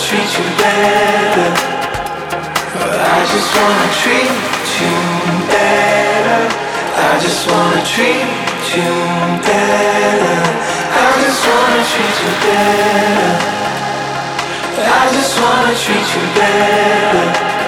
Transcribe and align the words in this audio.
treat 0.00 0.32
you 0.38 0.44
better. 0.56 1.50
I 2.80 3.20
just 3.32 3.50
wanna 3.56 3.88
treat 4.00 4.32
you 4.80 4.96
better. 5.52 6.40
I 6.96 7.20
just 7.20 7.44
wanna 7.50 7.82
treat 7.84 8.24
you 8.74 8.92
better. 9.44 10.40
I 11.04 11.08
just 11.20 11.42
wanna 11.46 11.82
treat 11.92 12.16
you 12.24 12.32
better. 12.46 13.32
I 14.80 15.12
just 15.12 15.34
wanna 15.38 15.74
treat 15.76 16.08
you 16.16 16.24
better. 16.34 17.59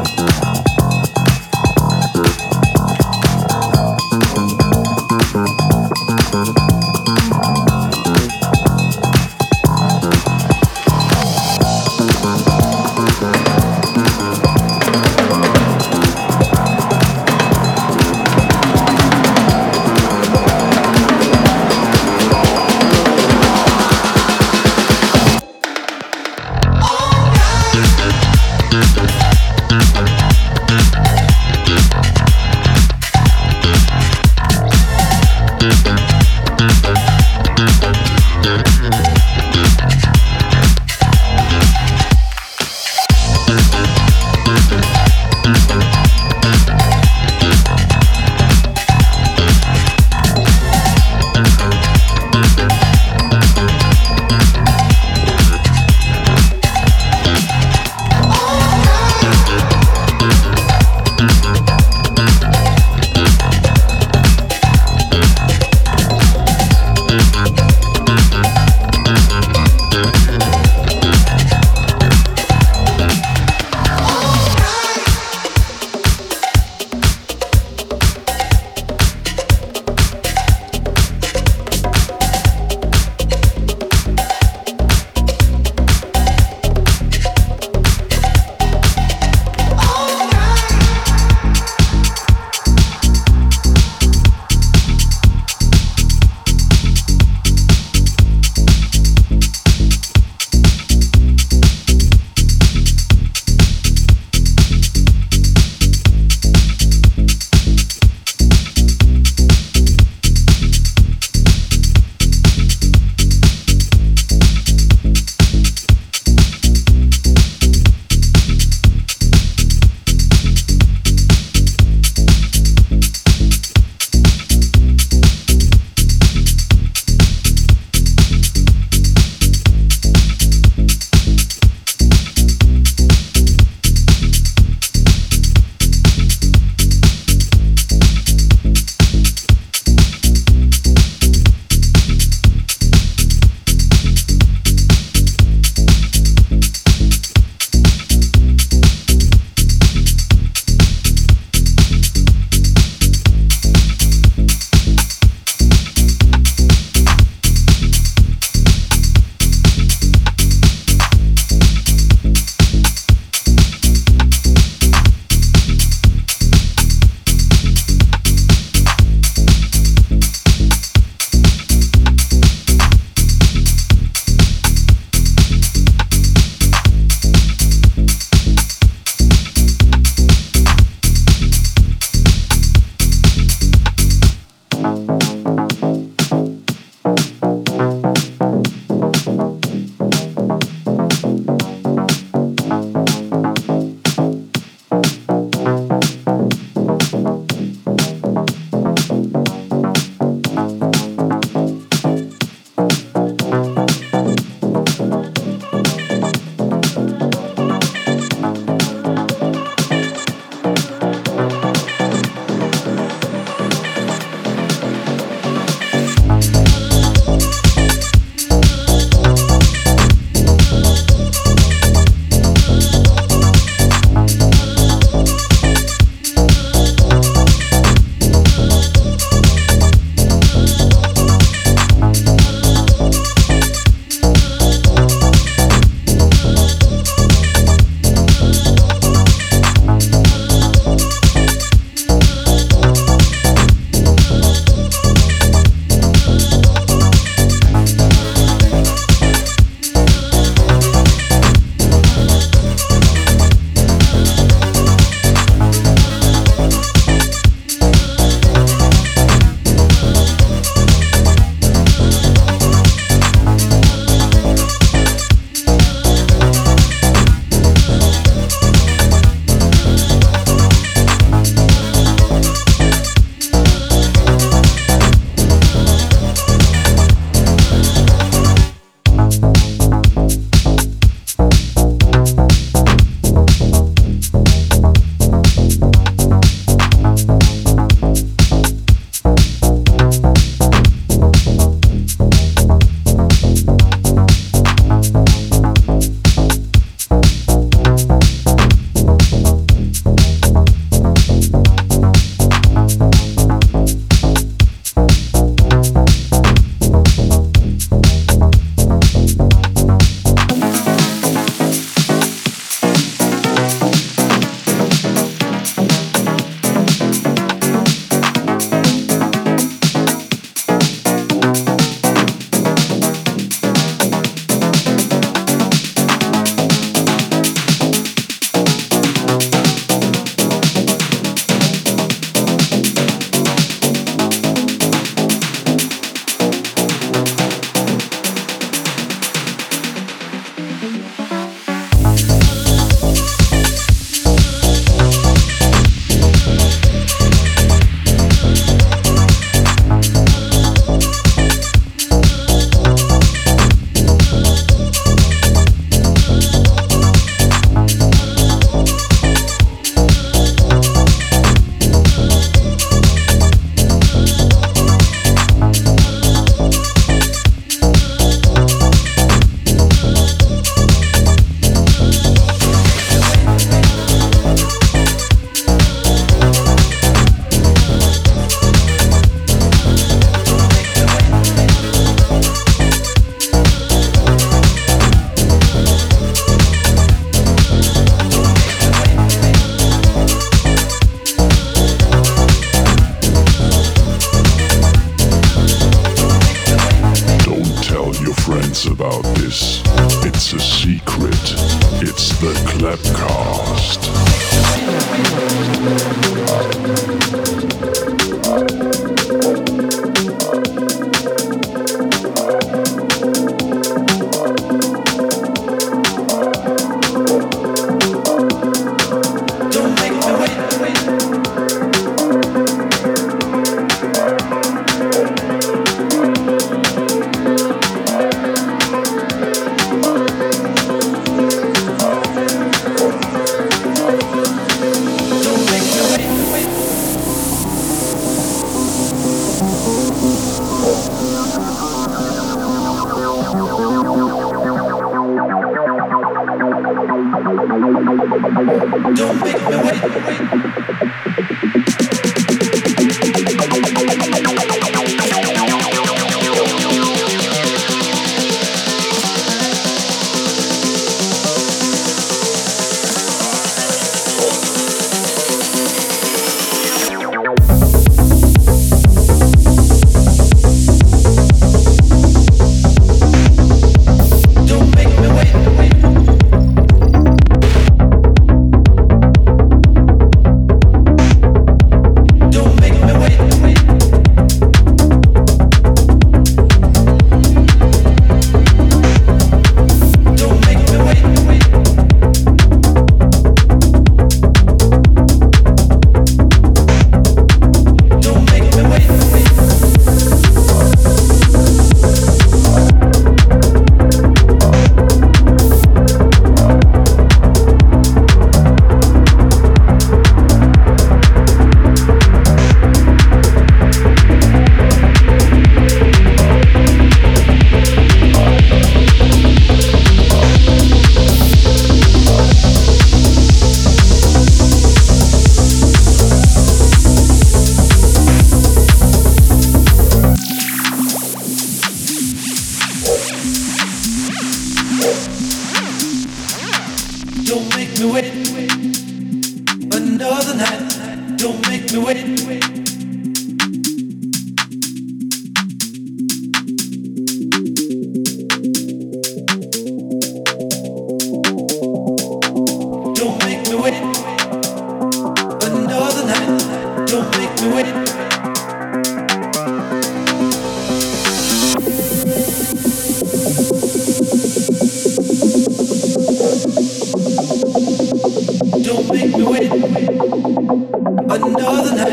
Wow. 0.00 0.49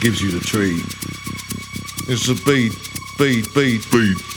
gives 0.00 0.20
you 0.20 0.30
the 0.30 0.40
tree. 0.40 0.82
It's 2.08 2.28
a 2.28 2.34
beat, 2.44 2.72
beat, 3.18 3.54
beat, 3.54 3.90
beat. 3.90 4.35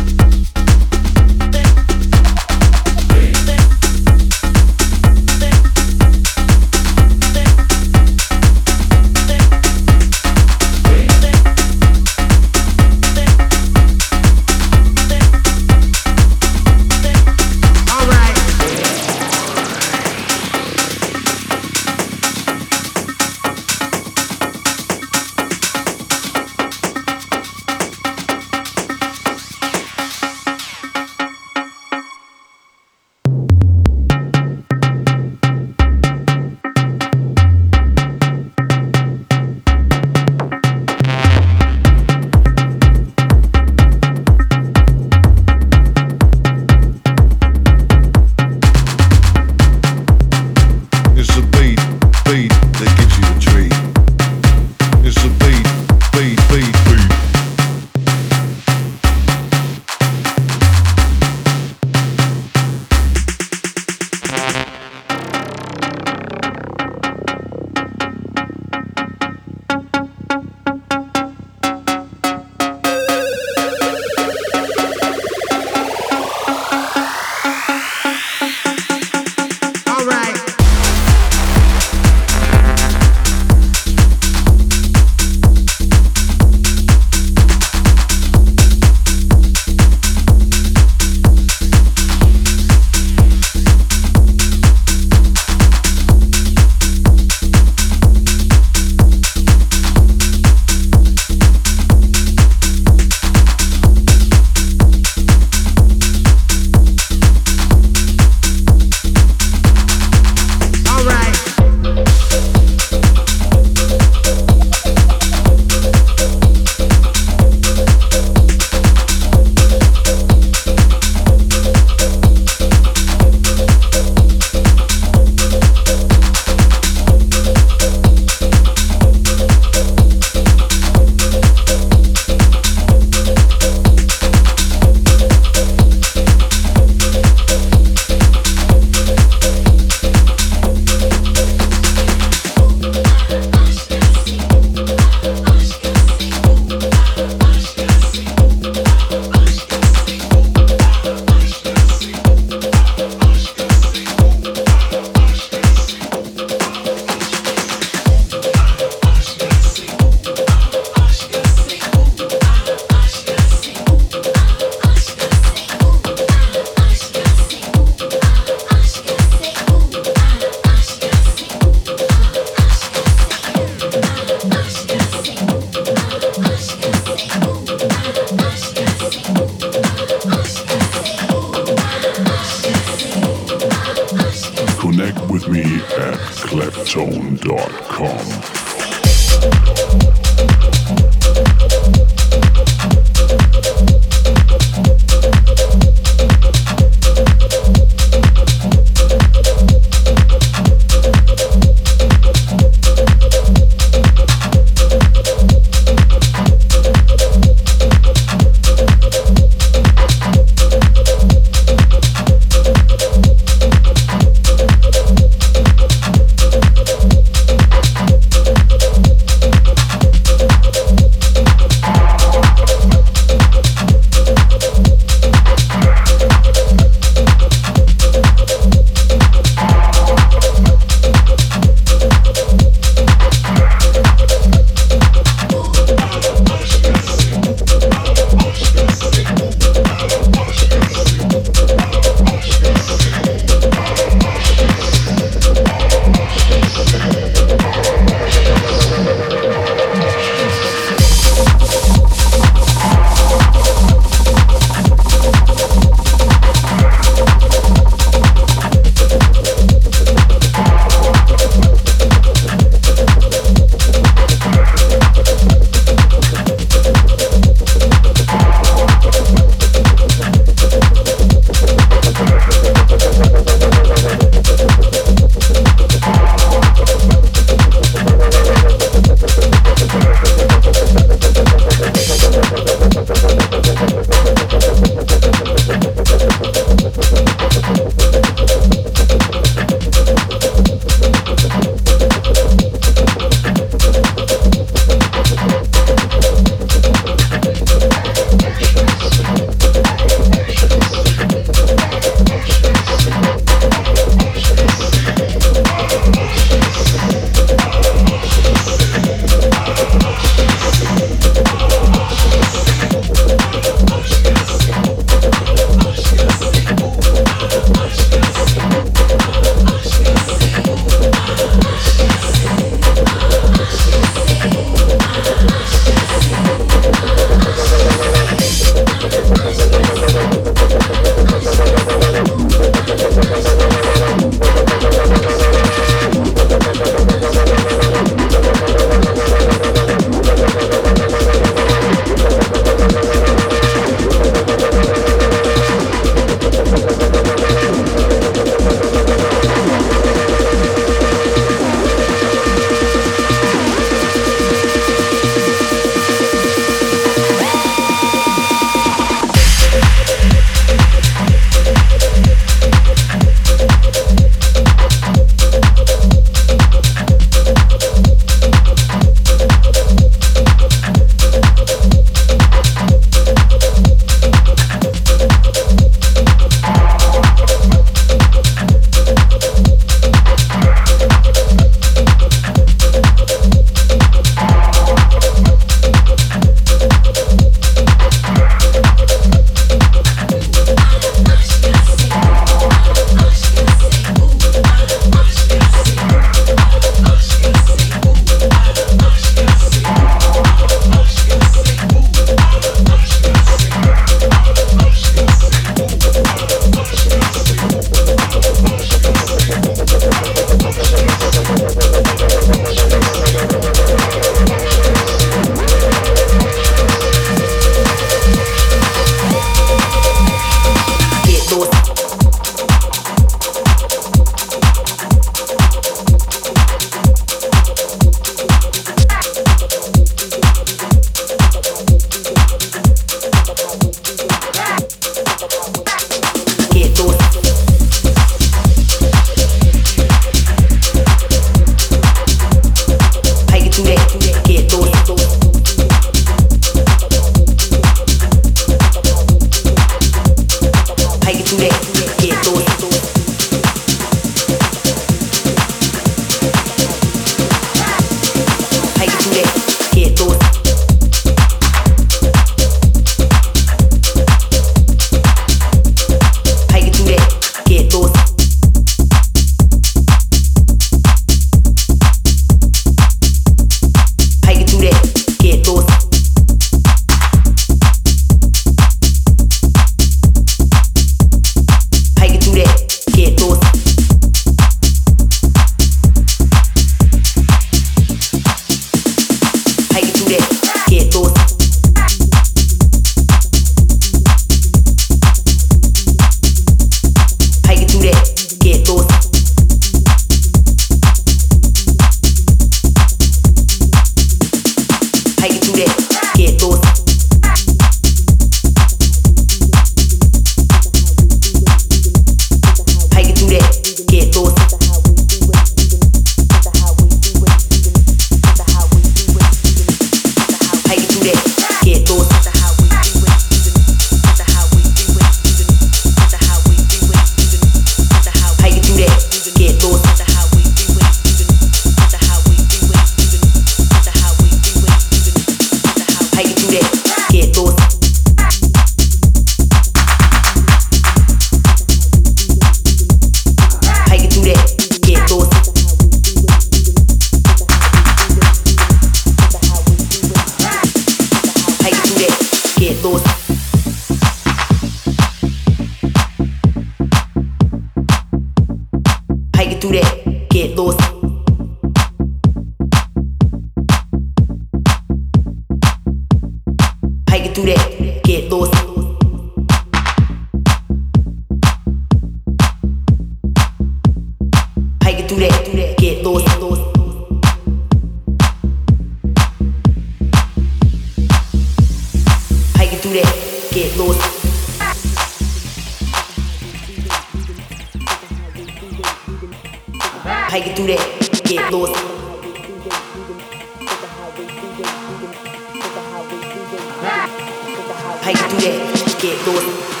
How 598.22 598.30
you 598.30 598.36
do 598.36 598.56
that? 598.60 599.16
Get 599.20 599.44
going. 599.46 600.00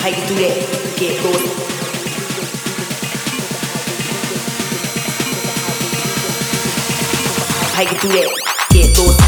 How 0.00 0.08
you 0.08 0.26
do 0.26 0.34
that? 0.34 0.56
Get 0.98 1.22
going. 1.22 1.48
How 7.74 7.82
you 7.82 7.98
do 8.00 8.08
that? 8.08 8.28
Get 8.70 8.98
lost. 8.98 9.23